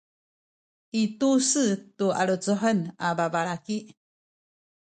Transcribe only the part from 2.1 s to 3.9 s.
lecuhen a balaki